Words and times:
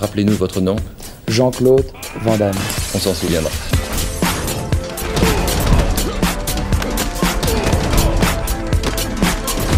Rappelez-nous 0.00 0.34
votre 0.34 0.60
nom. 0.60 0.76
Jean-Claude 1.26 1.84
Van 2.22 2.36
Damme. 2.36 2.54
On 2.94 2.98
s'en 2.98 3.14
souviendra. 3.14 3.50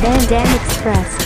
Van 0.03 0.17
Damme 0.29 0.55
Express. 0.67 1.21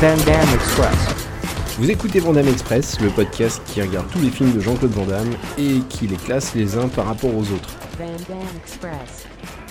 Van 0.00 0.16
Damme 0.24 0.54
Express. 0.54 0.96
Vous 1.78 1.90
écoutez 1.90 2.20
Van 2.20 2.32
Damme 2.32 2.48
Express, 2.48 3.00
le 3.00 3.08
podcast 3.08 3.62
qui 3.66 3.80
regarde 3.80 4.06
tous 4.10 4.20
les 4.20 4.30
films 4.30 4.52
de 4.52 4.60
Jean-Claude 4.60 4.92
Van 4.92 5.06
Damme 5.06 5.30
et 5.58 5.80
qui 5.88 6.06
les 6.06 6.16
classe 6.16 6.54
les 6.54 6.76
uns 6.76 6.88
par 6.88 7.06
rapport 7.06 7.34
aux 7.34 7.44
autres. 7.52 7.70
Van 7.98 8.06
Damme 8.28 8.46
Express. 8.62 9.26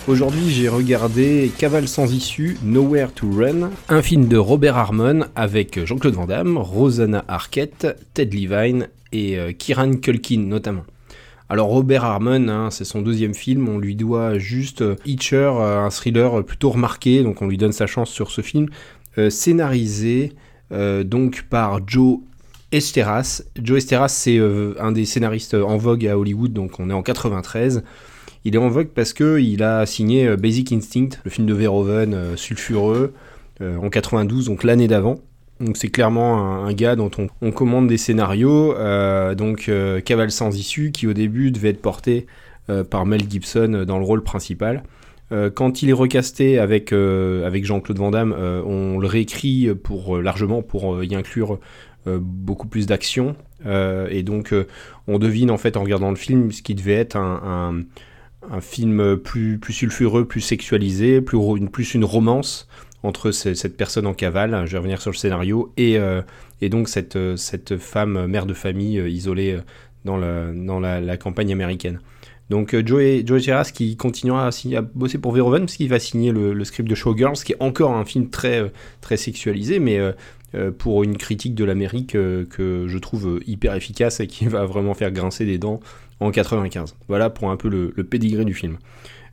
Aujourd'hui, 0.07 0.49
j'ai 0.49 0.69
regardé 0.69 1.51
Cavale 1.57 1.87
sans 1.87 2.11
issue, 2.11 2.57
Nowhere 2.63 3.11
to 3.13 3.29
Run, 3.29 3.69
un 3.89 4.01
film 4.01 4.27
de 4.27 4.37
Robert 4.37 4.75
Harmon 4.75 5.25
avec 5.35 5.85
Jean-Claude 5.85 6.15
Van 6.15 6.25
Damme, 6.25 6.57
Rosanna 6.57 7.23
Arquette, 7.27 7.87
Ted 8.13 8.35
Levine 8.35 8.87
et 9.11 9.37
euh, 9.37 9.51
Kieran 9.51 9.93
Culkin 9.93 10.39
notamment. 10.39 10.85
Alors 11.47 11.67
Robert 11.67 12.05
Harmon, 12.05 12.47
hein, 12.47 12.69
c'est 12.71 12.85
son 12.85 13.01
deuxième 13.01 13.35
film, 13.35 13.69
on 13.69 13.77
lui 13.77 13.95
doit 13.95 14.39
juste 14.39 14.81
euh, 14.81 14.95
Hitcher, 15.05 15.51
euh, 15.55 15.85
un 15.85 15.89
thriller 15.89 16.43
plutôt 16.43 16.71
remarqué, 16.71 17.21
donc 17.21 17.41
on 17.41 17.47
lui 17.47 17.57
donne 17.57 17.73
sa 17.73 17.85
chance 17.85 18.09
sur 18.09 18.31
ce 18.31 18.41
film, 18.41 18.67
scénarisé 19.29 20.33
donc 20.71 21.45
par 21.49 21.79
Joe 21.85 22.19
Esteras. 22.71 23.41
Joe 23.61 23.79
Esteras, 23.79 24.07
c'est 24.07 24.39
un 24.79 24.91
des 24.93 25.03
scénaristes 25.03 25.55
en 25.55 25.77
vogue 25.77 26.07
à 26.07 26.17
Hollywood, 26.17 26.53
donc 26.53 26.79
on 26.79 26.89
est 26.89 26.93
en 26.93 27.01
93. 27.01 27.83
Il 28.45 28.55
est 28.55 28.59
en 28.59 28.69
vogue 28.69 28.89
parce 28.95 29.13
que 29.13 29.39
il 29.39 29.63
a 29.63 29.85
signé 29.85 30.27
euh, 30.27 30.37
Basic 30.37 30.71
Instinct, 30.71 31.09
le 31.25 31.29
film 31.29 31.45
de 31.45 31.53
Verhoeven 31.53 32.13
euh, 32.13 32.35
sulfureux, 32.37 33.13
euh, 33.61 33.77
en 33.77 33.89
92, 33.89 34.45
donc 34.45 34.63
l'année 34.63 34.87
d'avant. 34.87 35.19
Donc 35.59 35.75
c'est 35.75 35.89
clairement 35.89 36.63
un, 36.63 36.71
gars 36.71 36.95
dont 36.95 37.11
on, 37.41 37.51
commande 37.51 37.87
des 37.87 37.97
scénarios. 37.97 38.73
euh, 38.77 39.35
donc 39.35 39.69
Cavale 40.05 40.31
sans 40.31 40.55
issue, 40.57 40.93
qui 40.93 41.05
au 41.05 41.11
début 41.11 41.51
devait 41.51 41.69
être 41.69 41.81
porté 41.81 42.27
par 42.89 43.05
Mel 43.05 43.29
Gibson 43.29 43.83
dans 43.85 43.97
le 43.97 44.05
rôle 44.05 44.23
principal. 44.23 44.83
Quand 45.55 45.81
il 45.81 45.89
est 45.89 45.93
recasté 45.93 46.59
avec, 46.59 46.93
avec 46.93 47.65
Jean-Claude 47.65 47.97
Van 47.97 48.11
Damme, 48.11 48.33
on 48.33 48.99
le 48.99 49.07
réécrit 49.07 49.69
pour, 49.83 50.21
largement 50.21 50.61
pour 50.61 51.03
y 51.03 51.13
inclure 51.13 51.59
beaucoup 52.05 52.67
plus 52.67 52.85
d'action. 52.85 53.35
Et 53.65 54.23
donc 54.23 54.53
on 55.07 55.19
devine 55.19 55.51
en 55.51 55.57
fait 55.57 55.75
en 55.75 55.81
regardant 55.83 56.11
le 56.11 56.15
film 56.15 56.53
ce 56.53 56.61
qui 56.61 56.73
devait 56.73 56.93
être 56.93 57.17
un, 57.17 57.81
un 58.49 58.61
film 58.61 59.17
plus, 59.17 59.57
plus 59.57 59.73
sulfureux, 59.73 60.25
plus 60.25 60.41
sexualisé, 60.41 61.21
plus, 61.21 61.93
une, 61.93 62.05
romance 62.05 62.67
entre 63.03 63.31
ce- 63.31 63.53
cette 63.53 63.77
personne 63.77 64.07
en 64.07 64.13
cavale, 64.13 64.65
je 64.65 64.71
vais 64.71 64.77
revenir 64.77 65.01
sur 65.01 65.11
le 65.11 65.17
scénario, 65.17 65.73
et, 65.77 65.97
euh, 65.97 66.21
donc 66.61 66.89
cette, 66.89 67.15
euh, 67.15 67.35
cette 67.35 67.77
femme 67.77 68.27
mère 68.27 68.45
de 68.45 68.53
famille 68.53 68.99
euh, 68.99 69.09
isolée 69.09 69.59
dans, 70.05 70.17
la, 70.17 71.17
campagne 71.17 71.51
américaine. 71.51 71.99
Donc 72.49 72.75
Joey, 72.83 73.23
Joey 73.25 73.41
Geras 73.41 73.69
qui 73.71 73.95
continuera 73.95 74.47
à, 74.47 74.81
bosser 74.81 75.19
pour 75.19 75.33
Verhoeven 75.33 75.61
parce 75.61 75.77
qu'il 75.77 75.89
va 75.89 75.99
signer 75.99 76.31
le, 76.31 76.63
script 76.63 76.89
de 76.89 76.95
Showgirls, 76.95 77.43
qui 77.43 77.51
est 77.51 77.57
encore 77.59 77.91
un 77.91 78.05
film 78.05 78.29
très, 78.31 78.71
très 79.01 79.17
sexualisé, 79.17 79.77
mais 79.77 79.99
pour 80.79 81.03
une 81.03 81.15
critique 81.15 81.53
de 81.53 81.63
l'Amérique 81.63 82.13
que 82.13 82.85
je 82.87 82.97
trouve 82.97 83.39
hyper 83.45 83.75
efficace 83.75 84.19
et 84.19 84.25
qui 84.25 84.45
va 84.47 84.65
vraiment 84.65 84.95
faire 84.95 85.11
grincer 85.11 85.45
des 85.45 85.59
dents 85.59 85.79
en 86.19 86.31
95. 86.31 86.95
Voilà 87.07 87.29
pour 87.29 87.49
un 87.49 87.57
peu 87.57 87.69
le, 87.69 87.93
le 87.95 88.43
du 88.43 88.53
film. 88.53 88.77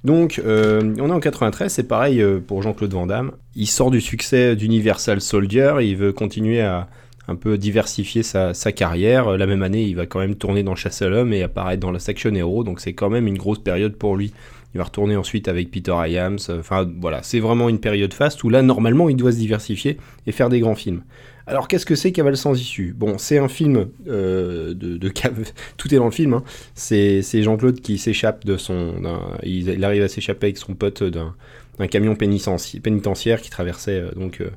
Donc, 0.04 0.40
euh, 0.44 0.94
on 1.00 1.08
est 1.08 1.12
en 1.12 1.20
93, 1.20 1.72
c'est 1.72 1.82
pareil 1.82 2.22
euh, 2.22 2.38
pour 2.38 2.62
Jean-Claude 2.62 2.92
Van 2.92 3.06
Damme. 3.06 3.32
Il 3.54 3.66
sort 3.66 3.90
du 3.90 4.00
succès 4.00 4.54
d'Universal 4.54 5.20
Soldier, 5.20 5.74
il 5.80 5.96
veut 5.96 6.12
continuer 6.12 6.60
à 6.60 6.88
un 7.28 7.34
peu 7.34 7.58
diversifier 7.58 8.22
sa, 8.22 8.54
sa 8.54 8.70
carrière. 8.70 9.36
La 9.36 9.46
même 9.46 9.62
année, 9.62 9.82
il 9.82 9.96
va 9.96 10.06
quand 10.06 10.20
même 10.20 10.36
tourner 10.36 10.62
dans 10.62 10.76
Chasse 10.76 11.02
à 11.02 11.08
l'homme 11.08 11.32
et 11.32 11.42
apparaître 11.42 11.80
dans 11.80 11.90
la 11.90 11.98
Section 11.98 12.32
Hero, 12.34 12.62
donc 12.62 12.78
c'est 12.78 12.92
quand 12.92 13.10
même 13.10 13.26
une 13.26 13.38
grosse 13.38 13.58
période 13.58 13.96
pour 13.96 14.16
lui. 14.16 14.32
Il 14.76 14.78
va 14.78 14.84
retourner 14.84 15.16
ensuite 15.16 15.48
avec 15.48 15.70
Peter 15.70 15.94
Iams. 16.06 16.36
Enfin, 16.50 16.86
voilà, 17.00 17.22
c'est 17.22 17.40
vraiment 17.40 17.70
une 17.70 17.80
période 17.80 18.12
faste 18.12 18.44
où 18.44 18.50
là, 18.50 18.60
normalement, 18.60 19.08
il 19.08 19.16
doit 19.16 19.32
se 19.32 19.38
diversifier 19.38 19.96
et 20.26 20.32
faire 20.32 20.50
des 20.50 20.60
grands 20.60 20.74
films. 20.74 21.00
Alors, 21.46 21.66
qu'est-ce 21.66 21.86
que 21.86 21.94
c'est 21.94 22.12
Cavale 22.12 22.36
sans 22.36 22.60
issue? 22.60 22.92
Bon, 22.94 23.16
c'est 23.16 23.38
un 23.38 23.48
film 23.48 23.86
euh, 24.06 24.74
de, 24.74 25.08
cave. 25.08 25.50
Tout 25.78 25.94
est 25.94 25.96
dans 25.96 26.04
le 26.04 26.10
film. 26.10 26.34
hein. 26.34 26.44
C'est 26.74 27.22
Jean-Claude 27.42 27.80
qui 27.80 27.96
s'échappe 27.96 28.44
de 28.44 28.58
son. 28.58 28.96
Il, 29.42 29.82
arrive 29.82 30.02
à 30.02 30.08
s'échapper 30.08 30.48
avec 30.48 30.58
son 30.58 30.74
pote 30.74 31.02
d'un 31.02 31.86
camion 31.88 32.14
pénitentiaire 32.16 33.40
qui 33.40 33.48
traversait 33.48 34.00
euh, 34.00 34.10
donc 34.14 34.42
euh, 34.42 34.50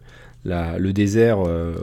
le 0.45 0.91
désert, 0.91 1.39
euh, 1.45 1.75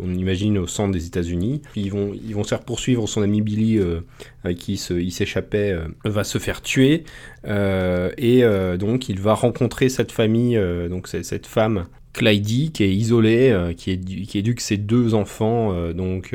on 0.00 0.12
imagine 0.14 0.58
au 0.58 0.66
centre 0.66 0.92
des 0.92 1.06
États-Unis. 1.06 1.62
Ils 1.76 1.90
vont, 1.90 2.12
ils 2.14 2.34
vont 2.34 2.42
se 2.42 2.50
faire 2.50 2.60
poursuivre. 2.60 3.06
Son 3.06 3.22
ami 3.22 3.40
Billy, 3.40 3.78
euh, 3.78 4.00
avec 4.44 4.58
qui 4.58 4.74
il 4.74 5.12
s'échappait, 5.12 5.72
euh, 5.72 5.88
va 6.04 6.24
se 6.24 6.38
faire 6.38 6.62
tuer. 6.62 7.04
Et 7.44 8.42
donc, 8.78 9.08
il 9.08 9.20
va 9.20 9.34
rencontrer 9.34 9.88
cette 9.88 10.12
famille, 10.12 10.60
donc 10.90 11.06
cette 11.08 11.46
femme, 11.46 11.86
Clydie, 12.12 12.72
qui 12.72 12.84
est 12.84 12.92
isolée, 12.92 13.72
qui, 13.76 13.92
est, 13.92 13.98
qui 13.98 14.38
éduque 14.38 14.60
ses 14.60 14.78
deux 14.78 15.14
enfants, 15.14 15.92
donc 15.92 16.34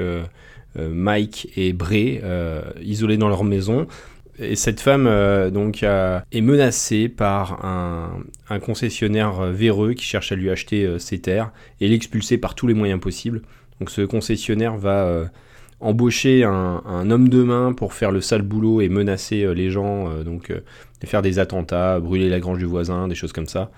Mike 0.77 1.49
et 1.57 1.73
Bray, 1.73 2.21
isolés 2.81 3.17
dans 3.17 3.27
leur 3.27 3.43
maison. 3.43 3.87
Et 4.39 4.55
cette 4.55 4.79
femme 4.79 5.07
euh, 5.07 5.49
est 6.31 6.41
menacée 6.41 7.09
par 7.09 7.65
un, 7.65 8.59
concessionnaire 8.59 9.39
euh, 9.41 9.51
véreux 9.51 9.93
qui 9.93 10.05
cherche 10.05 10.31
à 10.31 10.35
lui 10.35 10.49
acheter 10.49 10.85
euh, 10.85 10.99
ses 10.99 11.19
terres 11.19 11.51
et 11.79 11.87
l'expulser 11.87 12.37
par 12.37 12.55
tous 12.55 12.67
les 12.67 12.73
moyens 12.73 12.99
possibles. 12.99 13.41
Donc 13.79 13.89
ce 13.89 14.01
concessionnaire 14.01 14.77
va 14.77 15.25
embaucher 15.79 16.43
un, 16.43 16.83
un 16.85 17.09
homme 17.09 17.29
de 17.29 17.41
main 17.41 17.73
pour 17.73 17.93
faire 17.93 18.11
le 18.11 18.21
sale 18.21 18.43
boulot 18.43 18.79
et 18.81 18.89
menacer 18.89 19.55
les 19.55 19.71
gens, 19.71 20.23
donc 20.23 20.53
faire 21.03 21.23
des 21.23 21.39
attentats, 21.39 21.99
brûler 21.99 22.29
la 22.29 22.39
grange 22.39 22.59
du 22.59 22.65
voisin, 22.65 23.07
des 23.07 23.15
choses 23.15 23.33
comme 23.33 23.47
ça. 23.47 23.71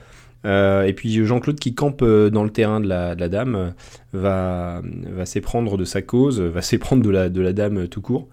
Euh, 0.45 0.83
et 0.83 0.93
puis 0.93 1.25
Jean-Claude 1.25 1.57
qui 1.57 1.73
campe 1.73 2.01
euh, 2.01 2.29
dans 2.29 2.43
le 2.43 2.49
terrain 2.49 2.81
de 2.81 2.87
la, 2.87 3.15
de 3.15 3.21
la 3.21 3.29
dame 3.29 3.55
euh, 3.55 3.69
va, 4.11 4.81
va 4.83 5.25
s'éprendre 5.25 5.77
de 5.77 5.85
sa 5.85 6.01
cause, 6.01 6.41
va 6.41 6.61
s'éprendre 6.61 7.01
de 7.01 7.09
la, 7.09 7.29
de 7.29 7.41
la 7.41 7.53
dame 7.53 7.83
euh, 7.83 7.87
tout 7.87 8.01
court 8.01 8.27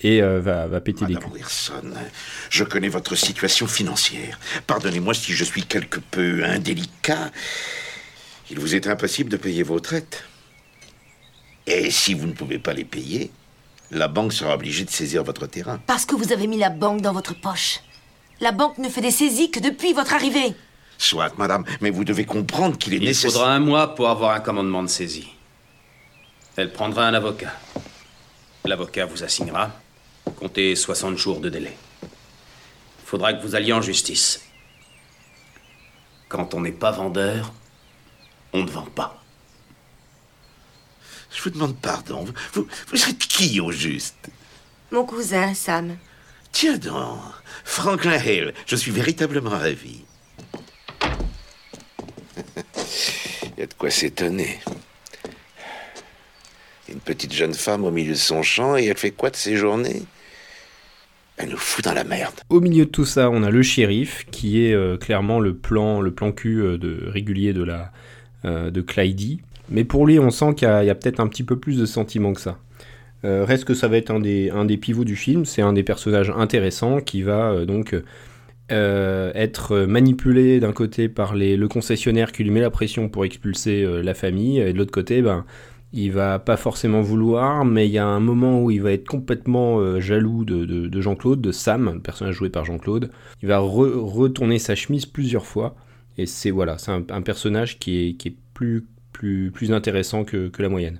et 0.00 0.22
euh, 0.22 0.40
va, 0.40 0.68
va 0.68 0.80
péter 0.80 1.06
des 1.06 1.14
Madame 1.14 1.30
coups. 1.30 1.40
Wilson, 1.42 1.98
je 2.50 2.62
connais 2.62 2.88
votre 2.88 3.16
situation 3.16 3.66
financière. 3.66 4.38
Pardonnez-moi 4.68 5.12
si 5.12 5.32
je 5.32 5.42
suis 5.42 5.64
quelque 5.64 5.98
peu 5.98 6.44
indélicat. 6.44 7.32
Il 8.50 8.60
vous 8.60 8.76
est 8.76 8.86
impossible 8.86 9.28
de 9.30 9.36
payer 9.36 9.64
vos 9.64 9.80
traites. 9.80 10.22
Et 11.66 11.90
si 11.90 12.14
vous 12.14 12.28
ne 12.28 12.32
pouvez 12.32 12.60
pas 12.60 12.74
les 12.74 12.84
payer, 12.84 13.32
la 13.90 14.06
banque 14.06 14.32
sera 14.32 14.54
obligée 14.54 14.84
de 14.84 14.90
saisir 14.90 15.24
votre 15.24 15.48
terrain. 15.48 15.80
Parce 15.88 16.06
que 16.06 16.14
vous 16.14 16.32
avez 16.32 16.46
mis 16.46 16.58
la 16.58 16.70
banque 16.70 17.00
dans 17.00 17.12
votre 17.12 17.34
poche. 17.40 17.80
La 18.40 18.52
banque 18.52 18.78
ne 18.78 18.88
fait 18.88 19.00
des 19.00 19.10
saisies 19.10 19.50
que 19.50 19.58
depuis 19.58 19.94
votre 19.94 20.14
arrivée. 20.14 20.54
Soit, 20.98 21.36
madame, 21.38 21.64
mais 21.80 21.90
vous 21.90 22.04
devez 22.04 22.24
comprendre 22.24 22.78
qu'il 22.78 22.94
est 22.94 22.98
Il 22.98 23.04
nécessaire. 23.04 23.32
faudra 23.32 23.52
un 23.52 23.60
mois 23.60 23.94
pour 23.94 24.08
avoir 24.08 24.32
un 24.32 24.40
commandement 24.40 24.82
de 24.82 24.88
saisie. 24.88 25.28
Elle 26.56 26.72
prendra 26.72 27.06
un 27.06 27.14
avocat. 27.14 27.52
L'avocat 28.64 29.04
vous 29.06 29.22
assignera. 29.22 29.72
Comptez 30.36 30.74
60 30.74 31.16
jours 31.16 31.40
de 31.40 31.50
délai. 31.50 31.76
Il 32.02 33.06
faudra 33.08 33.32
que 33.34 33.42
vous 33.42 33.54
alliez 33.54 33.72
en 33.72 33.82
justice. 33.82 34.42
Quand 36.28 36.54
on 36.54 36.60
n'est 36.60 36.72
pas 36.72 36.90
vendeur, 36.90 37.52
on 38.52 38.64
ne 38.64 38.70
vend 38.70 38.86
pas. 38.86 39.22
Je 41.30 41.42
vous 41.42 41.50
demande 41.50 41.76
pardon. 41.76 42.24
Vous, 42.24 42.32
vous, 42.54 42.66
vous 42.88 43.08
êtes 43.08 43.18
qui 43.18 43.60
au 43.60 43.70
juste? 43.70 44.16
Mon 44.90 45.04
cousin, 45.04 45.52
Sam. 45.54 45.96
Tiens 46.52 46.78
donc, 46.78 47.20
Franklin 47.64 48.16
Hill, 48.18 48.54
je 48.66 48.76
suis 48.76 48.90
véritablement 48.90 49.50
ravi. 49.50 50.04
Il 53.56 53.60
y 53.60 53.62
a 53.62 53.66
de 53.66 53.74
quoi 53.74 53.90
s'étonner. 53.90 54.58
Une 56.90 57.00
petite 57.00 57.32
jeune 57.32 57.54
femme 57.54 57.84
au 57.84 57.90
milieu 57.90 58.12
de 58.12 58.18
son 58.18 58.42
champ 58.42 58.76
et 58.76 58.84
elle 58.84 58.98
fait 58.98 59.12
quoi 59.12 59.30
de 59.30 59.36
ses 59.36 59.56
journées? 59.56 60.02
Elle 61.38 61.50
nous 61.50 61.56
fout 61.56 61.84
dans 61.84 61.94
la 61.94 62.04
merde. 62.04 62.34
Au 62.50 62.60
milieu 62.60 62.84
de 62.84 62.90
tout 62.90 63.06
ça, 63.06 63.30
on 63.30 63.42
a 63.42 63.50
le 63.50 63.62
shérif 63.62 64.26
qui 64.30 64.64
est 64.64 64.74
euh, 64.74 64.96
clairement 64.96 65.40
le 65.40 65.54
plan, 65.54 66.00
le 66.00 66.10
plan 66.10 66.32
cul 66.32 66.60
euh, 66.60 66.78
de, 66.78 67.04
régulier 67.06 67.52
de 67.52 67.62
la 67.62 67.92
euh, 68.44 68.70
de 68.70 68.80
Clydie. 68.82 69.40
Mais 69.70 69.84
pour 69.84 70.06
lui, 70.06 70.18
on 70.18 70.30
sent 70.30 70.54
qu'il 70.54 70.68
y 70.68 70.70
a, 70.90 70.94
peut-être 70.94 71.20
un 71.20 71.26
petit 71.26 71.42
peu 71.42 71.58
plus 71.58 71.78
de 71.78 71.86
sentiments 71.86 72.32
que 72.32 72.40
ça. 72.40 72.58
Reste 73.24 73.64
que 73.64 73.74
ça 73.74 73.88
va 73.88 73.96
être 73.96 74.12
un 74.12 74.20
des, 74.20 74.50
un 74.50 74.64
des 74.64 74.76
pivots 74.76 75.02
du 75.02 75.16
film. 75.16 75.46
C'est 75.46 75.60
un 75.60 75.72
des 75.72 75.82
personnages 75.82 76.30
intéressants 76.30 77.00
qui 77.00 77.22
va 77.22 77.64
donc 77.64 77.96
euh, 78.72 79.30
être 79.34 79.80
manipulé 79.86 80.58
d'un 80.60 80.72
côté 80.72 81.08
par 81.08 81.34
le 81.34 81.66
concessionnaire 81.66 82.32
qui 82.32 82.42
lui 82.44 82.50
met 82.50 82.60
la 82.60 82.70
pression 82.70 83.08
pour 83.08 83.24
expulser 83.24 83.82
euh, 83.84 84.02
la 84.02 84.14
famille, 84.14 84.58
et 84.60 84.72
de 84.72 84.78
l'autre 84.78 84.90
côté, 84.92 85.22
ben, 85.22 85.44
il 85.92 86.10
va 86.12 86.38
pas 86.40 86.56
forcément 86.56 87.00
vouloir, 87.00 87.64
mais 87.64 87.86
il 87.86 87.92
y 87.92 87.98
a 87.98 88.06
un 88.06 88.20
moment 88.20 88.62
où 88.62 88.70
il 88.70 88.82
va 88.82 88.92
être 88.92 89.06
complètement 89.06 89.78
euh, 89.78 90.00
jaloux 90.00 90.44
de, 90.44 90.64
de- 90.64 90.88
de 90.88 91.00
Jean-Claude, 91.00 91.40
de 91.40 91.52
Sam, 91.52 91.90
le 91.94 92.00
personnage 92.00 92.34
joué 92.34 92.50
par 92.50 92.64
Jean-Claude. 92.64 93.10
Il 93.42 93.48
va 93.48 93.58
re- 93.58 93.94
retourner 93.96 94.58
sa 94.58 94.74
chemise 94.74 95.06
plusieurs 95.06 95.46
fois 95.46 95.76
Et 96.18 96.26
c'est 96.26 96.50
voilà, 96.50 96.76
c'est 96.78 96.90
un, 96.90 97.22
personnage 97.22 97.78
qui 97.78 98.16
est, 98.26 98.34
plus, 98.52 98.84
plus, 99.12 99.50
plus 99.52 99.72
intéressant 99.72 100.24
que, 100.24 100.48
que 100.48 100.62
la 100.62 100.68
moyenne. 100.68 100.98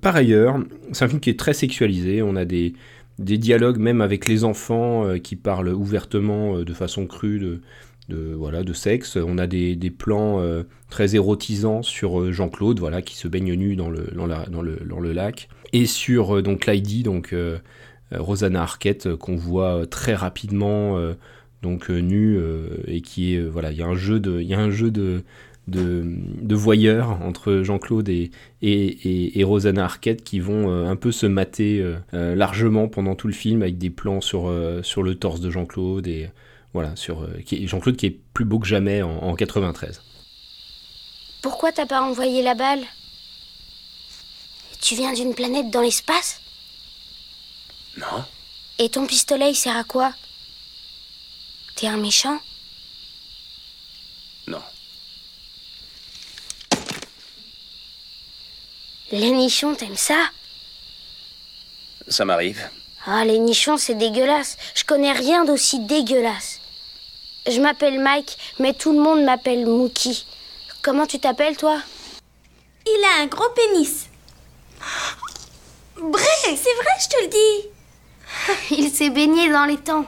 Par 0.00 0.16
ailleurs, 0.16 0.58
c'est 0.92 1.04
un 1.04 1.08
film 1.08 1.20
qui 1.20 1.30
est 1.30 1.38
très 1.38 1.52
sexualisé. 1.52 2.22
On 2.22 2.36
a 2.36 2.44
des, 2.44 2.72
des 3.18 3.38
dialogues 3.38 3.78
même 3.78 4.00
avec 4.00 4.26
les 4.26 4.44
enfants 4.44 5.06
euh, 5.06 5.18
qui 5.18 5.36
parlent 5.36 5.68
ouvertement 5.68 6.56
euh, 6.56 6.64
de 6.64 6.72
façon 6.72 7.06
crue 7.06 7.38
de, 8.08 8.34
voilà, 8.34 8.62
de 8.62 8.72
sexe. 8.72 9.16
On 9.16 9.38
a 9.38 9.46
des, 9.46 9.76
des 9.76 9.90
plans 9.90 10.40
euh, 10.40 10.64
très 10.90 11.14
érotisants 11.14 11.82
sur 11.82 12.32
Jean-Claude 12.32 12.78
voilà, 12.80 13.00
qui 13.02 13.16
se 13.16 13.28
baigne 13.28 13.54
nu 13.54 13.76
dans 13.76 13.90
le, 13.90 14.12
dans 14.14 14.26
la- 14.26 14.46
dans 14.46 14.62
le, 14.62 14.76
dans 14.88 15.00
le 15.00 15.12
lac. 15.12 15.48
Et 15.72 15.86
sur 15.86 16.42
donc 16.42 16.66
Lydie, 16.66 17.02
donc 17.02 17.34
Rosanna 18.10 18.60
Arquette, 18.62 19.14
qu'on 19.16 19.36
voit 19.36 19.86
très 19.86 20.14
rapidement 20.14 20.98
donc 21.62 21.88
nue 21.88 22.38
et 22.86 23.00
qui 23.00 23.34
est 23.34 23.40
voilà, 23.40 23.72
il 23.72 23.78
y 23.78 23.82
a 23.82 23.86
un 23.86 23.94
jeu 23.94 24.20
de, 24.20 24.40
il 24.42 24.46
y 24.46 24.52
a 24.52 24.60
un 24.60 24.70
jeu 24.70 24.90
de 24.90 25.22
de, 25.68 26.02
de 26.04 26.54
voyeurs 26.54 27.22
entre 27.22 27.62
Jean-Claude 27.62 28.08
et, 28.08 28.30
et, 28.62 28.72
et, 28.72 29.38
et 29.40 29.44
Rosanna 29.44 29.84
Arquette 29.84 30.24
qui 30.24 30.40
vont 30.40 30.70
euh, 30.70 30.88
un 30.88 30.96
peu 30.96 31.12
se 31.12 31.26
mater 31.26 31.80
euh, 31.80 31.96
euh, 32.14 32.34
largement 32.34 32.88
pendant 32.88 33.14
tout 33.14 33.28
le 33.28 33.32
film 33.32 33.62
avec 33.62 33.78
des 33.78 33.90
plans 33.90 34.20
sur, 34.20 34.48
euh, 34.48 34.82
sur 34.82 35.02
le 35.02 35.14
torse 35.14 35.40
de 35.40 35.50
Jean-Claude 35.50 36.06
et 36.08 36.30
voilà 36.72 36.96
sur 36.96 37.22
euh, 37.22 37.28
Jean-Claude 37.46 37.96
qui 37.96 38.06
est 38.06 38.18
plus 38.34 38.44
beau 38.44 38.58
que 38.58 38.66
jamais 38.66 39.02
en, 39.02 39.10
en 39.10 39.34
93. 39.34 40.02
Pourquoi 41.42 41.72
t'as 41.72 41.86
pas 41.86 42.02
envoyé 42.02 42.42
la 42.42 42.54
balle? 42.54 42.82
Tu 44.80 44.94
viens 44.96 45.12
d'une 45.12 45.34
planète 45.34 45.70
dans 45.70 45.80
l'espace? 45.80 46.40
Non. 47.98 48.24
Et 48.78 48.88
ton 48.88 49.06
pistolet, 49.06 49.50
il 49.50 49.54
sert 49.54 49.76
à 49.76 49.84
quoi? 49.84 50.12
T'es 51.76 51.86
un 51.86 51.98
méchant? 51.98 52.38
Les 59.12 59.30
nichons, 59.30 59.74
t'aimes 59.74 59.96
ça 59.96 60.30
Ça 62.08 62.24
m'arrive. 62.24 62.66
Ah, 63.06 63.24
les 63.26 63.38
nichons, 63.38 63.76
c'est 63.76 63.94
dégueulasse. 63.94 64.56
Je 64.74 64.84
connais 64.84 65.12
rien 65.12 65.44
d'aussi 65.44 65.80
dégueulasse. 65.80 66.60
Je 67.46 67.60
m'appelle 67.60 68.00
Mike, 68.00 68.38
mais 68.58 68.72
tout 68.72 68.92
le 68.92 69.00
monde 69.00 69.22
m'appelle 69.24 69.66
Mookie. 69.66 70.26
Comment 70.82 71.06
tu 71.06 71.18
t'appelles, 71.18 71.56
toi 71.58 71.82
Il 72.86 73.04
a 73.04 73.22
un 73.22 73.26
gros 73.26 73.50
pénis. 73.50 74.06
Vrai, 75.96 76.24
c'est 76.44 76.54
vrai, 76.54 76.94
je 77.02 77.08
te 77.08 77.22
le 77.22 77.28
dis. 77.28 77.68
Il 78.82 78.90
s'est 78.90 79.10
baigné 79.10 79.50
dans 79.50 79.66
les 79.66 79.76
temps. 79.76 80.06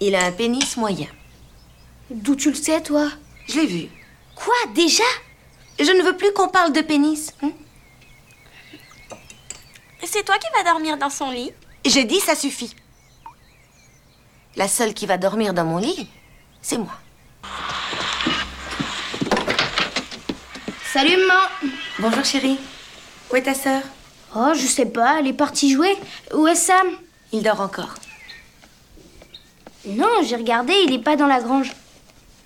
Il 0.00 0.14
a 0.14 0.26
un 0.26 0.32
pénis 0.32 0.76
moyen. 0.76 1.08
D'où 2.10 2.36
tu 2.36 2.50
le 2.50 2.56
sais, 2.56 2.82
toi 2.82 3.08
Je 3.48 3.60
l'ai 3.60 3.66
vu. 3.66 3.88
Quoi, 4.34 4.54
déjà 4.74 5.04
Je 5.78 5.90
ne 5.92 6.02
veux 6.02 6.16
plus 6.16 6.32
qu'on 6.34 6.48
parle 6.48 6.72
de 6.72 6.82
pénis. 6.82 7.32
hein 7.42 7.52
C'est 10.14 10.24
toi 10.24 10.36
qui 10.36 10.46
vas 10.54 10.70
dormir 10.70 10.98
dans 10.98 11.08
son 11.08 11.30
lit 11.30 11.52
J'ai 11.86 12.04
dit 12.04 12.20
ça 12.20 12.34
suffit. 12.34 12.76
La 14.56 14.68
seule 14.68 14.92
qui 14.92 15.06
va 15.06 15.16
dormir 15.16 15.54
dans 15.54 15.64
mon 15.64 15.78
lit, 15.78 16.06
c'est 16.60 16.76
moi. 16.76 16.92
Salut, 20.92 21.16
maman 21.16 21.72
Bonjour 21.98 22.22
chérie. 22.26 22.58
Où 23.30 23.36
est 23.36 23.44
ta 23.44 23.54
sœur? 23.54 23.80
Oh, 24.36 24.52
je 24.54 24.66
sais 24.66 24.84
pas, 24.84 25.18
elle 25.18 25.28
est 25.28 25.32
partie 25.32 25.72
jouer. 25.72 25.96
Où 26.34 26.46
est 26.46 26.56
Sam? 26.56 26.88
Il 27.32 27.42
dort 27.42 27.62
encore. 27.62 27.94
Non, 29.86 30.20
j'ai 30.26 30.36
regardé, 30.36 30.74
il 30.86 30.92
est 30.92 31.02
pas 31.02 31.16
dans 31.16 31.26
la 31.26 31.40
grange. 31.40 31.72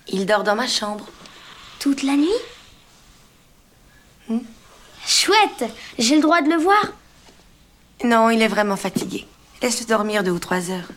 Il 0.07 0.25
dort 0.25 0.45
dans 0.45 0.55
ma 0.55 0.67
chambre. 0.67 1.05
Toute 1.79 2.03
la 2.03 2.13
nuit? 2.13 2.29
Chouette 5.05 5.65
J'ai 5.99 6.15
le 6.15 6.21
droit 6.21 6.41
de 6.41 6.49
le 6.49 6.55
voir 6.55 6.93
Non, 8.03 8.29
il 8.29 8.41
est 8.41 8.47
vraiment 8.47 8.75
fatigué. 8.75 9.25
Laisse-le 9.61 9.87
dormir 9.87 10.23
deux 10.23 10.31
ou 10.31 10.39
trois 10.39 10.69
heures. 10.69 10.91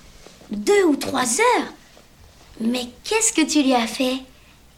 Deux 0.50 0.84
ou 0.86 0.96
trois 0.96 1.22
heures 1.40 1.72
Mais 2.60 2.82
qu'est-ce 3.04 3.32
que 3.32 3.46
tu 3.46 3.62
lui 3.62 3.74
as 3.74 3.86
fait? 3.86 4.16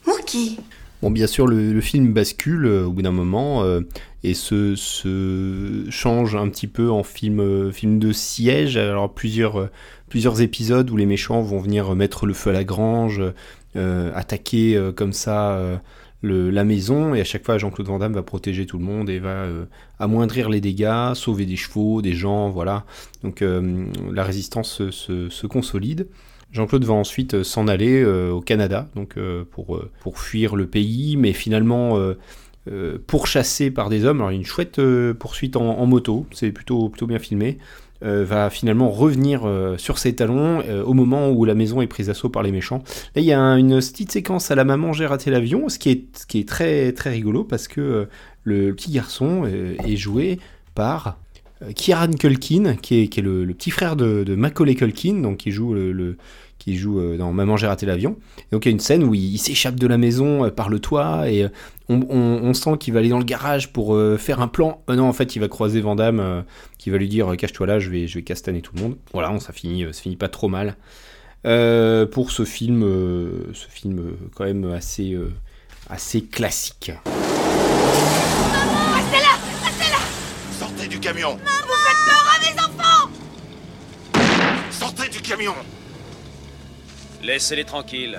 Mookie 0.07 0.59
Bon, 1.01 1.11
bien 1.11 1.27
sûr, 1.27 1.49
le, 1.49 1.73
le 1.73 1.81
film 1.81 2.13
bascule 2.13 2.65
euh, 2.67 2.85
au 2.87 2.93
bout 2.93 3.03
d'un 3.03 3.11
moment 3.11 3.65
euh, 3.65 3.81
et 4.23 4.35
se, 4.35 4.77
se 4.77 5.85
change 5.91 6.37
un 6.37 6.49
petit 6.49 6.69
peu 6.69 6.91
en 6.91 7.03
film, 7.03 7.41
euh, 7.41 7.73
film 7.73 7.99
de 7.99 8.13
siège. 8.13 8.77
Alors, 8.77 9.13
plusieurs, 9.13 9.59
euh, 9.59 9.71
plusieurs 10.09 10.43
épisodes 10.43 10.89
où 10.91 10.97
les 10.97 11.07
méchants 11.07 11.43
vont 11.43 11.59
venir 11.59 11.93
mettre 11.97 12.25
le 12.25 12.35
feu 12.35 12.51
à 12.51 12.53
la 12.53 12.63
grange, 12.63 13.21
euh, 13.75 14.13
attaquer 14.15 14.77
euh, 14.77 14.93
comme 14.93 15.13
ça 15.13 15.55
euh, 15.55 15.77
le- 16.23 16.51
la 16.51 16.65
maison. 16.65 17.15
Et 17.15 17.21
à 17.21 17.25
chaque 17.25 17.45
fois, 17.45 17.59
Jean-Claude 17.59 17.87
Van 17.89 17.99
Damme 17.99 18.15
va 18.15 18.23
protéger 18.23 18.65
tout 18.67 18.79
le 18.79 18.85
monde 18.85 19.11
et 19.11 19.19
va 19.19 19.29
euh, 19.45 19.65
amoindrir 19.99 20.49
les 20.49 20.61
dégâts, 20.61 21.15
sauver 21.15 21.45
des 21.47 21.57
chevaux, 21.57 22.01
des 22.03 22.15
gens, 22.15 22.49
voilà. 22.49 22.85
Donc, 23.23 23.43
euh, 23.43 23.85
la 24.13 24.25
résistance 24.25 24.73
se, 24.73 24.91
se- 24.91 25.29
se 25.29 25.47
consolide. 25.47 26.07
Jean-Claude 26.53 26.85
va 26.85 26.93
ensuite 26.95 27.35
euh, 27.35 27.45
s'en 27.45 27.67
aller 27.67 28.03
euh, 28.03 28.31
au 28.31 28.41
Canada, 28.43 28.89
donc 28.95 29.17
euh, 29.17 29.45
pour, 29.51 29.77
euh, 29.77 29.91
pour 30.01 30.19
fuir 30.19 30.55
le 30.55 30.67
pays, 30.67 31.17
mais 31.17 31.33
finalement 31.33 31.97
euh, 32.71 32.99
pourchassé 33.07 33.71
par 33.71 33.89
des 33.89 34.05
hommes. 34.05 34.19
Alors 34.19 34.31
une 34.31 34.45
chouette 34.45 34.79
euh, 34.79 35.15
poursuite 35.15 35.57
en, 35.57 35.85
moto, 35.87 36.27
c'est 36.33 36.53
plutôt, 36.53 36.89
plutôt 36.89 37.07
bien 37.07 37.19
filmé. 37.19 37.59
euh, 38.05 38.25
va 38.25 38.51
finalement 38.51 38.91
revenir 38.91 39.49
sur 39.79 39.99
ses 39.99 40.15
talons 40.17 40.61
au 40.85 40.93
moment 40.93 41.31
où 41.31 41.45
la 41.45 41.55
maison 41.55 41.81
est 41.83 41.87
prise 41.87 42.09
d'assaut 42.09 42.29
par 42.31 42.43
les 42.43 42.51
méchants. 42.51 42.83
Là, 43.15 43.23
il 43.23 43.25
y 43.25 43.33
a 43.33 43.41
un- 43.41 43.57
une 43.57 43.79
petite 43.79 44.11
séquence 44.11 44.51
à 44.51 44.57
la 44.57 44.65
maman, 44.65 44.93
j'ai 44.93 45.07
raté 45.07 45.31
l'avion, 45.31 45.69
ce 45.69 45.79
qui 45.79 45.91
est, 45.91 46.27
qui 46.27 46.41
est 46.41 46.49
très, 46.49 46.93
très 46.93 47.11
rigolo 47.11 47.45
parce 47.45 47.69
que 47.69 48.09
le 48.43 48.75
petit 48.75 48.91
garçon 48.91 49.45
est 49.47 49.97
joué 49.97 50.41
par 50.75 51.17
Kieran 51.77 52.11
Culkin, 52.19 52.75
qui 52.75 53.03
est, 53.03 53.07
qui 53.07 53.21
est 53.21 53.23
le, 53.23 53.47
petit 53.47 53.71
frère 53.71 53.95
de, 53.95 54.25
de 54.25 54.35
Macaulay 54.35 54.75
Culkin, 54.75 55.21
donc 55.21 55.37
qui 55.37 55.53
joue 55.53 55.73
le- 55.73 56.17
qui 56.65 56.77
joue 56.77 57.01
euh, 57.01 57.17
dans 57.17 57.33
Maman 57.33 57.57
j'ai 57.57 57.67
raté 57.67 57.87
l'avion. 57.87 58.17
Et 58.39 58.47
donc 58.53 58.65
il 58.65 58.69
y 58.69 58.73
a 58.73 58.75
une 58.75 58.81
scène 58.81 59.03
où 59.05 59.15
il, 59.15 59.35
il 59.35 59.39
s'échappe 59.39 59.75
de 59.77 59.87
la 59.87 59.99
maison 59.99 60.45
euh, 60.47 60.51
par 60.51 60.69
le 60.69 60.79
toit 60.79 61.29
et 61.31 61.45
euh, 61.45 61.49
on, 61.89 62.01
on- 62.09 62.41
on 62.45 62.55
sent 62.55 62.77
qu'il 62.79 62.93
va 62.95 63.01
aller 63.01 63.09
dans 63.09 63.19
le 63.19 63.25
garage 63.25 63.73
pour 63.73 63.95
euh, 63.95 64.17
faire 64.17 64.41
un 64.41 64.49
plan. 64.49 64.83
Euh, 64.89 64.95
non, 64.97 65.09
en 65.09 65.13
fait, 65.13 65.35
il 65.37 65.41
va 65.41 65.49
croiser 65.49 65.81
Vandame 65.81 66.21
euh, 66.21 66.43
qui 66.79 66.91
va 66.91 66.99
lui 66.99 67.09
dire 67.09 67.35
cache-toi 67.37 67.67
là, 67.67 67.79
je 67.79 67.91
vais, 67.91 68.07
je 68.07 68.15
vais 68.15 68.23
castaner 68.23 68.61
tout 68.63 68.73
le 68.77 68.83
monde. 68.83 68.97
Voilà, 69.13 69.31
on, 69.33 69.41
ça 69.41 69.53
finit, 69.53 69.85
ça 69.93 70.01
finit 70.03 70.17
pas 70.17 70.29
trop 70.29 70.49
mal. 70.49 70.77
Euh, 71.45 72.07
pour 72.07 72.31
ce 72.31 72.45
film, 72.45 72.85
euh, 72.85 73.51
ce 73.53 73.67
film 73.69 73.99
euh, 73.99 74.13
quand 74.37 74.45
même 74.45 74.65
assez, 74.73 75.13
euh, 75.15 75.33
assez 75.91 76.23
classique. 76.23 76.93
Sortez 80.59 80.87
du 80.89 80.99
camion 81.01 81.33
Vous 81.33 81.75
faites 81.85 81.97
peur 82.07 82.25
à 82.35 82.41
mes 82.41 82.61
enfants 82.61 83.11
Sortez 84.71 85.09
du 85.09 85.21
camion 85.21 85.55
Laissez-les 87.23 87.65
tranquilles. 87.65 88.19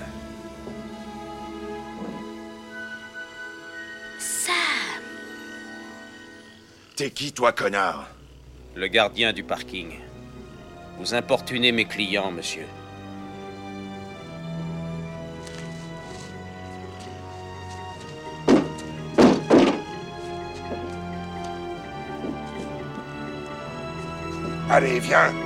Sam 4.18 4.54
T'es 6.96 7.12
qui, 7.12 7.34
toi, 7.34 7.52
connard? 7.52 8.08
Le 8.76 8.88
gardien 8.88 9.34
du 9.34 9.44
parking. 9.44 9.96
Vous 11.00 11.14
importunez 11.14 11.74
mes 11.74 11.84
clients, 11.84 12.32
monsieur. 12.32 12.66
Allez, 24.70 25.00
viens 25.02 25.43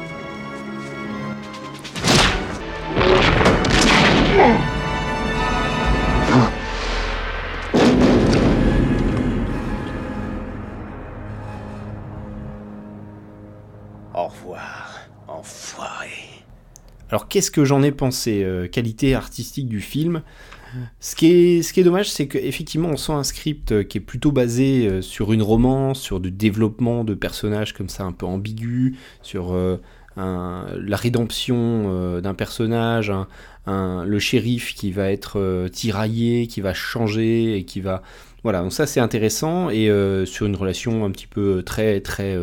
Qu'est-ce 17.30 17.52
que 17.52 17.66
j'en 17.66 17.84
ai 17.84 17.92
pensé 17.92 18.44
euh, 18.44 18.68
Qualité 18.68 19.14
artistique 19.14 19.68
du 19.68 19.82
film? 19.82 20.22
Ce 21.00 21.16
qui 21.16 21.28
est, 21.28 21.84
dommage, 21.84 22.12
c'est 22.12 22.28
qu'effectivement 22.28 22.90
on 22.90 22.98
sent 22.98 23.14
un 23.14 23.24
script 23.24 23.72
euh, 23.72 23.84
qui 23.84 23.98
est 23.98 24.02
plutôt 24.02 24.32
basé 24.32 24.88
euh, 24.88 25.02
sur 25.02 25.34
une 25.34 25.42
romance, 25.42 26.00
sur 26.00 26.20
du 26.20 26.30
développement 26.30 27.04
de 27.04 27.14
personnages 27.14 27.74
comme 27.74 27.90
ça 27.90 28.04
un 28.04 28.12
peu 28.12 28.26
ambigus, 28.26 28.96
sur 29.22 29.56
la 30.16 30.98
rédemption 30.98 32.20
d'un 32.22 32.34
personnage, 32.34 33.12
le 33.68 34.20
shérif 34.20 34.74
qui 34.74 34.92
va 34.92 35.12
être 35.12 35.68
tiraillé, 35.72 36.48
qui 36.48 36.62
va 36.62 36.74
changer 36.74 37.58
et 37.58 37.64
qui 37.66 37.82
va... 37.82 38.02
Voilà, 38.44 38.62
donc 38.62 38.74
ça 38.74 38.88
c'est 38.88 39.00
intéressant 39.00 39.70
et 39.70 39.92
sur 40.26 40.48
une 40.48 40.56
relation 40.56 41.06
un 41.06 41.12
petit 41.12 41.28
peu 41.28 41.62
très 41.64 42.02
très 42.02 42.36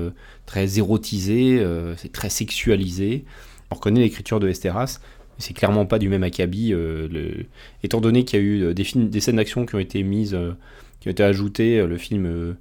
très 0.46 0.78
érotisée, 0.78 1.64
c'est 1.96 2.12
très 2.12 2.28
sexualisé. 2.28 3.24
On 3.70 3.74
reconnaît 3.76 4.00
l'écriture 4.00 4.40
de 4.40 4.48
Esteras, 4.48 5.00
C'est 5.38 5.52
clairement 5.54 5.84
pas 5.86 5.98
du 5.98 6.08
même 6.08 6.22
acabit. 6.22 6.72
euh, 6.72 7.08
le- 7.10 7.46
Étant 7.82 8.00
donné 8.00 8.24
qu'il 8.24 8.38
y 8.38 8.42
a 8.42 8.44
eu 8.46 8.62
euh, 8.62 8.74
des, 8.74 8.84
films, 8.84 9.08
des 9.08 9.20
scènes 9.20 9.36
d'action 9.36 9.66
qui 9.66 9.74
ont 9.74 9.80
été 9.80 10.02
mises, 10.04 10.34
euh, 10.34 10.52
qui 11.00 11.08
ont 11.08 11.10
été 11.10 11.24
ajoutées, 11.24 11.84
le 11.84 11.96
film 11.98 12.26
euh, 12.26 12.52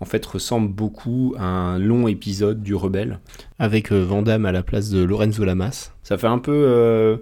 en 0.00 0.04
fait 0.06 0.24
ressemble 0.24 0.68
beaucoup 0.72 1.34
à 1.38 1.44
un 1.44 1.78
long 1.78 2.08
épisode 2.08 2.62
du 2.62 2.74
Rebelle 2.74 3.18
avec 3.58 3.92
Van 3.92 4.22
Damme 4.22 4.46
à 4.46 4.52
la 4.52 4.62
place 4.62 4.88
de 4.90 5.02
Lorenzo 5.04 5.44
Lamas. 5.44 5.92
Ça 6.02 6.16
fait 6.18 6.26
un 6.26 6.38
peu 6.38 7.20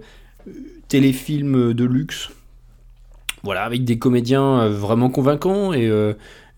téléfilm 0.87 1.73
de 1.73 1.85
luxe. 1.85 2.29
Voilà, 3.43 3.63
avec 3.63 3.83
des 3.83 3.97
comédiens 3.99 4.67
vraiment 4.69 5.09
convaincants 5.09 5.73
et 5.73 5.91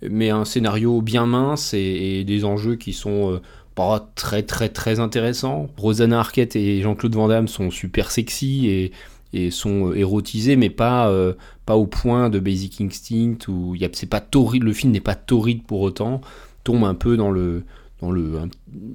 mais 0.10 0.30
un 0.30 0.44
scénario 0.46 1.02
bien 1.02 1.26
mince 1.26 1.74
et, 1.74 2.20
et 2.20 2.24
des 2.26 2.44
enjeux 2.46 2.76
qui 2.76 2.92
sont 2.94 3.40
pas 3.76 4.12
très 4.16 4.44
très 4.44 4.70
très 4.70 5.00
intéressants. 5.00 5.68
Rosanna 5.78 6.20
Arquette 6.20 6.56
et 6.56 6.82
Jean-Claude 6.82 7.16
Van 7.16 7.28
Damme 7.28 7.48
sont 7.48 7.72
super 7.72 8.12
sexy 8.12 8.92
et, 9.34 9.50
sont 9.50 9.90
euh, 9.90 9.98
érotisés, 9.98 10.56
mais 10.56 10.70
pas, 10.70 11.10
euh, 11.10 11.34
pas 11.66 11.76
au 11.76 11.88
point 11.88 12.30
de 12.30 12.38
Basic 12.38 12.80
Instinct 12.82 13.48
où 13.48 13.76
c'est 13.94 14.10
pas 14.10 14.22
torride, 14.22 14.62
le 14.62 14.74
film 14.74 14.92
n'est 14.92 15.02
pas 15.02 15.16
torride 15.16 15.64
pour 15.64 15.82
autant, 15.82 16.22
tombe 16.64 16.84
un 16.84 16.94
peu 16.94 17.18
dans 17.18 17.32
le 17.32 17.64
dans 18.00 18.12
le 18.12 18.42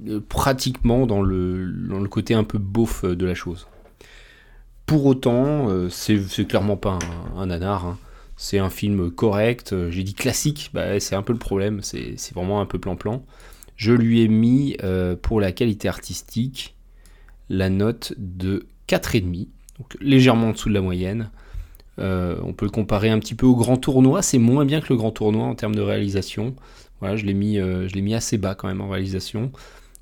euh, 0.07 0.21
pratiquement 0.29 1.05
dans 1.05 1.21
le 1.21 1.69
dans 1.89 1.99
le 1.99 2.07
côté 2.07 2.33
un 2.33 2.45
peu 2.45 2.57
beauf 2.57 3.03
de 3.03 3.25
la 3.25 3.35
chose. 3.35 3.67
Pour 4.85 5.05
autant, 5.05 5.67
c'est 5.89 6.21
c'est 6.27 6.45
clairement 6.45 6.77
pas 6.77 6.97
un, 7.37 7.51
un 7.51 7.61
hein. 7.61 7.97
C'est 8.37 8.57
un 8.57 8.69
film 8.69 9.11
correct. 9.11 9.75
J'ai 9.89 10.03
dit 10.03 10.13
classique, 10.13 10.71
bah, 10.73 10.99
c'est 11.01 11.15
un 11.15 11.21
peu 11.21 11.33
le 11.33 11.39
problème. 11.39 11.81
C'est 11.83 12.13
c'est 12.15 12.33
vraiment 12.33 12.61
un 12.61 12.65
peu 12.65 12.79
plan-plan. 12.79 13.21
Je 13.79 13.93
lui 13.93 14.21
ai 14.21 14.27
mis 14.27 14.75
euh, 14.83 15.15
pour 15.15 15.39
la 15.39 15.53
qualité 15.53 15.87
artistique 15.87 16.75
la 17.47 17.69
note 17.69 18.13
de 18.17 18.67
4,5, 18.89 19.47
donc 19.77 19.95
légèrement 20.01 20.49
en 20.49 20.51
dessous 20.51 20.67
de 20.67 20.73
la 20.73 20.81
moyenne. 20.81 21.31
Euh, 21.97 22.35
on 22.43 22.51
peut 22.51 22.65
le 22.65 22.71
comparer 22.71 23.09
un 23.09 23.19
petit 23.19 23.35
peu 23.35 23.45
au 23.45 23.55
grand 23.55 23.77
tournoi. 23.77 24.21
C'est 24.21 24.37
moins 24.37 24.65
bien 24.65 24.81
que 24.81 24.87
le 24.89 24.97
grand 24.97 25.11
tournoi 25.11 25.45
en 25.45 25.55
termes 25.55 25.75
de 25.75 25.81
réalisation. 25.81 26.57
Voilà, 26.99 27.15
je 27.15 27.25
l'ai 27.25 27.33
mis, 27.33 27.57
euh, 27.57 27.87
assez 28.13 28.37
bas 28.37 28.53
quand 28.53 28.67
même 28.67 28.81
en 28.81 28.89
réalisation. 28.89 29.49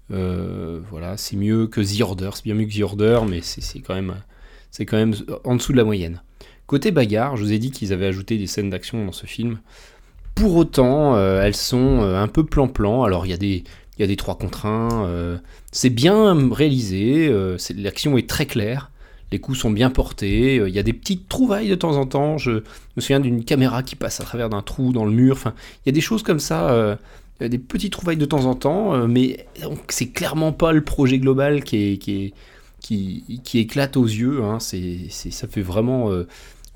Voilà, 0.09 1.15
c'est 1.15 1.35
mieux 1.35 1.67
que 1.67 1.79
The 1.79 2.01
Order, 2.01 2.31
c'est 2.33 2.45
bien 2.45 2.55
mieux 2.55 2.65
que 2.65 2.75
The 2.75 2.81
Order, 2.81 3.19
mais 3.29 3.41
c'est 3.43 3.81
quand 3.81 3.93
même, 3.93 4.15
c'est 4.71 4.87
quand 4.87 4.97
même 4.97 5.13
en 5.43 5.55
dessous 5.55 5.71
de 5.71 5.77
la 5.77 5.83
moyenne. 5.83 6.23
Côté 6.65 6.89
bagarre, 6.89 7.37
je 7.37 7.43
vous 7.43 7.53
ai 7.53 7.59
dit 7.59 7.69
qu'ils 7.69 7.93
avaient 7.93 8.07
ajouté 8.07 8.39
des 8.39 8.47
scènes 8.47 8.71
d'action 8.71 9.05
dans 9.05 9.11
ce 9.11 9.27
film. 9.27 9.59
Pour 10.37 10.55
autant, 10.55 11.15
euh, 11.15 11.41
elles 11.41 11.55
sont 11.55 12.03
euh, 12.03 12.21
un 12.21 12.27
peu 12.27 12.45
plan-plan. 12.45 13.01
Alors 13.01 13.25
il 13.25 13.29
y 13.29 13.33
a 13.33 13.37
des, 13.37 13.63
il 13.97 14.01
y 14.01 14.03
a 14.03 14.07
des 14.07 14.15
3 14.15 14.37
contre 14.37 14.67
1. 14.67 15.05
euh, 15.07 15.37
c'est 15.71 15.89
bien 15.89 16.37
réalisé. 16.51 17.33
L'action 17.75 18.19
est 18.19 18.29
très 18.29 18.45
claire. 18.45 18.91
Les 19.31 19.39
coups 19.39 19.57
sont 19.57 19.71
bien 19.71 19.89
portés. 19.89 20.57
Il 20.57 20.73
y 20.73 20.77
a 20.77 20.83
des 20.83 20.93
petites 20.93 21.27
trouvailles 21.27 21.69
de 21.69 21.75
temps 21.75 21.97
en 21.97 22.05
temps. 22.05 22.37
Je 22.37 22.51
me 22.51 23.01
souviens 23.01 23.19
d'une 23.19 23.43
caméra 23.43 23.81
qui 23.81 23.95
passe 23.95 24.21
à 24.21 24.23
travers 24.23 24.49
d'un 24.49 24.61
trou 24.61 24.93
dans 24.93 25.05
le 25.05 25.11
mur. 25.11 25.35
Enfin, 25.35 25.55
il 25.85 25.89
y 25.89 25.91
a 25.91 25.93
des 25.93 26.01
choses 26.01 26.21
comme 26.21 26.39
ça. 26.39 26.97
des 27.41 27.57
petites 27.57 27.91
trouvailles 27.91 28.17
de 28.17 28.25
temps 28.25 28.45
en 28.45 28.53
temps, 28.53 29.07
mais 29.07 29.45
c'est 29.89 30.09
clairement 30.09 30.51
pas 30.53 30.71
le 30.71 30.83
projet 30.83 31.17
global 31.17 31.63
qui, 31.63 32.33
éclate 33.55 33.97
aux 33.97 34.05
yeux. 34.05 34.43
hein. 34.43 34.59
Ça 34.59 35.47
fait 35.47 35.61
vraiment, 35.61 36.11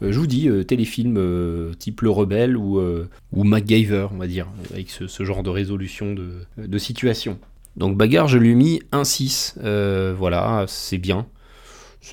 je 0.01 0.17
vous 0.17 0.27
dis, 0.27 0.49
euh, 0.49 0.63
téléfilm 0.63 1.17
euh, 1.17 1.73
type 1.73 2.01
Le 2.01 2.09
Rebelle 2.09 2.57
ou, 2.57 2.79
euh, 2.79 3.07
ou 3.33 3.43
MacGyver, 3.43 4.07
on 4.11 4.17
va 4.17 4.27
dire, 4.27 4.47
avec 4.71 4.89
ce, 4.89 5.23
genre 5.23 5.43
de 5.43 5.49
résolution 5.49 6.13
de, 6.13 6.31
de 6.57 6.77
situation. 6.77 7.37
Donc 7.77 7.97
bagarre, 7.97 8.27
je 8.27 8.37
lui 8.37 8.51
ai 8.51 8.55
mis 8.55 8.81
un 8.91 9.03
6. 9.03 9.55
Euh, 9.63 10.13
voilà, 10.17 10.65
c'est 10.67 10.97
bien. 10.97 11.27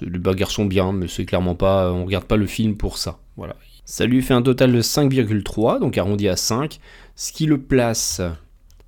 Les 0.03 0.19
bagarres 0.19 0.51
sont 0.51 0.67
bien, 0.67 0.93
mais 0.93 1.09
c'est 1.09 1.25
clairement 1.25 1.55
pas. 1.55 1.93
On 1.93 2.05
regarde 2.05 2.25
pas 2.25 2.37
le 2.37 2.47
film 2.47 2.77
pour 2.77 2.99
ça. 2.99 3.19
Voilà. 3.37 3.57
Ça 3.85 4.05
lui 4.05 4.21
fait 4.21 4.35
un 4.35 4.43
total 4.43 4.73
de 4.73 4.83
5,3, 4.83 5.81
donc 5.81 5.97
arrondi 5.97 6.29
à 6.29 6.37
5, 6.37 6.79
ce 7.17 7.33
qui 7.33 7.47
le 7.47 7.59
place 7.59 8.21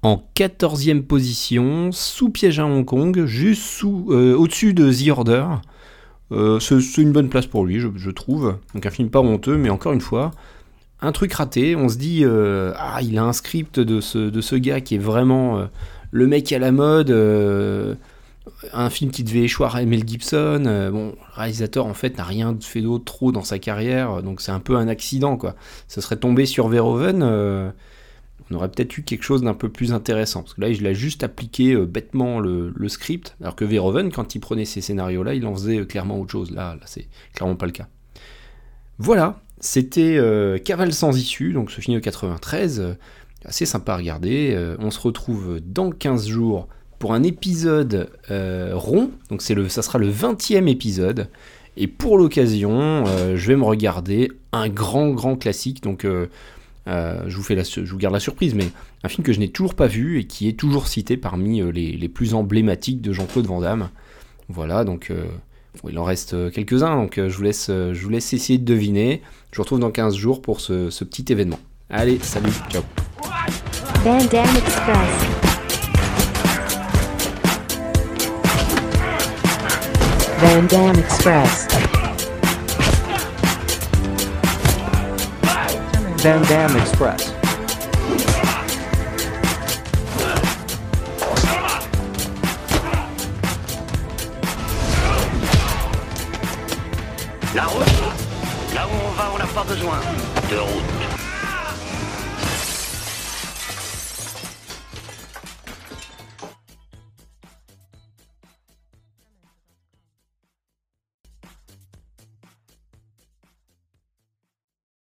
en 0.02 0.23
14e 0.37 1.02
position, 1.02 1.90
sous 1.92 2.30
piège 2.30 2.59
à 2.59 2.66
Hong 2.66 2.85
Kong, 2.85 3.25
juste 3.25 3.83
euh, 3.85 4.35
au-dessus 4.35 4.75
de 4.75 4.92
The 4.92 5.09
Order. 5.09 5.47
Euh, 6.32 6.60
c'est 6.60 7.02
une 7.02 7.12
bonne 7.12 7.28
place 7.28 7.46
pour 7.46 7.64
lui, 7.64 7.80
je, 7.80 8.10
trouve. 8.10 8.56
Donc 8.75 8.87
un 8.87 8.90
film 8.90 9.10
pas 9.10 9.20
honteux, 9.20 9.56
mais 9.56 9.70
encore 9.70 9.92
une 9.92 10.00
fois, 10.00 10.30
un 11.00 11.12
truc 11.12 11.32
raté. 11.32 11.76
On 11.76 11.88
se 11.88 11.96
dit, 11.96 12.20
euh, 12.25 12.72
ah, 12.76 13.00
il 13.02 13.18
a 13.18 13.25
un 13.25 13.32
script 13.32 13.80
de 13.80 14.00
ce, 14.00 14.18
de 14.18 14.40
ce 14.40 14.56
gars 14.56 14.80
qui 14.80 14.94
est 14.94 14.99
vraiment 14.99 15.58
euh, 15.58 15.66
le 16.10 16.26
mec 16.26 16.52
à 16.52 16.58
la 16.58 16.72
mode. 16.72 17.10
un 18.72 18.90
film 18.90 19.10
qui 19.10 19.25
devait 19.25 19.40
échouer 19.40 19.68
à 19.72 19.84
Mel 19.84 20.06
Gibson. 20.06 20.62
bon, 20.92 21.06
le 21.08 21.34
réalisateur 21.34 21.87
en 21.87 21.94
fait 21.94 22.16
n'a 22.16 22.25
rien 22.25 22.56
fait 22.60 22.80
d'autre 22.80 23.04
trop 23.04 23.32
dans 23.32 23.44
sa 23.44 23.58
carrière, 23.58 24.22
donc 24.22 24.40
c'est 24.40 24.52
un 24.52 24.60
peu 24.60 24.76
un 24.76 24.88
accident 24.88 25.37
quoi. 25.37 25.54
Ça 25.88 26.00
serait 26.00 26.16
tombé 26.16 26.46
sur 26.46 26.68
Verhoeven, 26.68 27.72
on 28.50 28.57
aurait 28.57 28.69
peut-être 28.69 28.97
eu 28.99 29.02
quelque 29.02 29.23
chose 29.23 29.42
d'un 29.42 29.54
peu 29.54 29.69
plus 29.69 29.92
intéressant. 29.92 30.42
Parce 30.42 30.54
que 30.54 30.61
là, 30.61 30.69
il 30.69 30.87
a 30.87 30.92
juste 30.92 31.23
appliqué 31.23 31.73
euh, 31.73 31.87
bêtement 31.87 32.40
le, 32.40 32.88
script, 32.88 33.37
alors 33.40 33.54
que 33.54 33.64
Verhoeven, 33.64 34.11
quand 34.11 34.35
il 34.35 34.40
prenait 34.40 34.64
ces 34.64 34.80
scénarios-là, 34.80 35.35
il 35.35 35.47
en 35.47 35.54
faisait 35.54 35.80
euh, 35.80 35.85
clairement 35.85 36.19
autre 36.21 36.33
chose. 36.33 36.50
Là, 36.50 36.75
là 36.75 36.83
c'est 36.87 37.07
clairement 37.35 37.57
pas 37.57 37.66
le 37.66 37.73
cas. 37.73 37.87
Voilà, 38.99 39.40
c'était 39.61 40.16
euh, 40.19 40.59
Cavale 40.59 40.92
sans 40.92 41.16
issue, 41.16 41.52
donc 41.52 41.71
ce 41.71 41.80
film 41.80 41.97
de 41.97 42.02
93, 42.02 42.80
euh, 42.80 42.95
assez 43.45 43.66
sympa 43.66 43.95
à 43.95 43.97
regarder. 43.97 44.75
On 44.80 44.90
se 44.90 45.00
retrouve 45.00 45.61
dans 45.64 45.90
15 45.90 46.26
jours 46.26 46.69
pour 46.99 47.14
un 47.14 47.23
épisode 47.23 48.11
rond, 48.28 49.11
donc 49.30 49.49
le, 49.49 49.71
ça 49.71 49.80
sera 49.80 49.99
le 49.99 50.11
20e 50.11 50.69
épisode. 50.69 51.28
Et 51.78 51.87
pour 51.87 52.19
l'occasion, 52.19 53.07
je 53.07 53.47
vais 53.47 53.57
me 53.57 53.64
regarder 53.64 54.30
un 54.52 54.69
grand, 54.69 55.09
grand 55.09 55.37
classique. 55.37 55.83
Donc, 55.83 56.07
euh, 56.90 57.23
je, 57.28 57.37
vous 57.37 57.99
garde 57.99 58.14
la 58.14 58.20
surprise, 58.20 58.54
mais 58.54 58.68
un 59.04 59.09
film 59.09 59.25
que 59.25 59.32
je 59.32 59.38
n'ai 59.38 59.49
toujours 59.49 59.75
pas 59.75 59.87
vu 59.87 60.18
et 60.18 60.25
qui 60.25 60.49
est 60.49 60.59
toujours 60.59 60.88
cité 60.88 61.16
parmi 61.16 61.61
euh, 61.61 61.70
les, 61.70 62.09
plus 62.09 62.35
emblématiques 62.35 63.00
de 63.00 63.12
Jean-Claude 63.12 63.47
Van 63.47 63.61
Damme. 63.61 63.90
Voilà, 64.49 64.85
donc 64.85 65.11
euh, 65.11 65.25
il 65.88 65.99
en 65.99 66.04
reste 66.04 66.50
quelques-uns, 66.50 66.97
donc 66.97 67.14
je, 67.16 67.37
vous 67.37 67.42
laisse, 67.42 67.68
essayer 68.32 68.59
de 68.59 68.64
deviner. 68.64 69.23
Je 69.52 69.56
vous 69.56 69.62
retrouve 69.62 69.78
dans 69.78 69.92
15 69.92 70.16
jours 70.16 70.42
pour 70.42 70.61
ce, 70.61 70.88
petit 71.04 71.32
événement. 71.32 71.61
Allez, 71.88 72.18
salut, 72.20 72.50
ciao. 72.70 72.82
Van 86.22 86.42
Damme 86.42 86.78
Express. 86.78 87.39